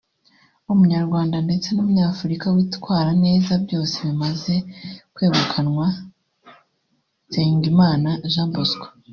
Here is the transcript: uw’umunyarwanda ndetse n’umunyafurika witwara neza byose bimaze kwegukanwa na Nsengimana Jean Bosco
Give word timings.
uw’umunyarwanda 0.63 1.35
ndetse 1.47 1.67
n’umunyafurika 1.71 2.45
witwara 2.55 3.11
neza 3.25 3.51
byose 3.65 3.95
bimaze 4.07 4.53
kwegukanwa 5.13 5.87
na 5.91 5.99
Nsengimana 7.27 8.09
Jean 8.33 8.49
Bosco 8.55 8.87